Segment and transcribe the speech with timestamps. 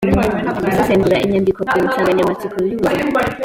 [0.63, 3.19] Gusesengura imyandiko ku nsanganyamatsiko y’ubuzima.